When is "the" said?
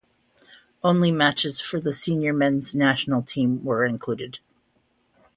1.79-1.93